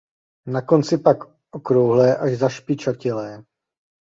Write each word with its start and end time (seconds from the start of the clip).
Na 0.45 0.61
konci 0.61 0.97
pak 0.97 1.17
okrouhlé 1.51 2.17
až 2.17 2.33
zašpičatělé. 2.37 3.43